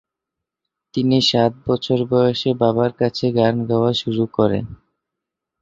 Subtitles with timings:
[0.93, 4.65] তিনি সাত বছর বয়সে বাবার কাছে গান গাওয়া শুরু করেন।